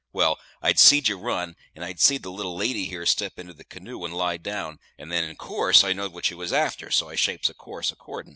Well, 0.11 0.39
I 0.63 0.73
see'd 0.73 1.09
ye 1.09 1.13
run, 1.13 1.55
and 1.75 1.85
I 1.85 1.93
see'd 1.93 2.23
the 2.23 2.31
little 2.31 2.55
lady 2.55 2.85
here 2.85 3.05
step 3.05 3.37
into 3.37 3.53
the 3.53 3.63
canoe 3.63 4.03
and 4.03 4.17
lie 4.17 4.37
down; 4.37 4.79
and 4.97 5.11
then 5.11 5.23
in 5.23 5.35
course 5.35 5.83
I 5.83 5.93
knowed 5.93 6.11
what 6.11 6.27
you 6.31 6.37
was 6.37 6.51
after, 6.51 6.89
so 6.89 7.09
I 7.09 7.13
shapes 7.15 7.51
a 7.51 7.53
course 7.53 7.91
accordin'. 7.91 8.29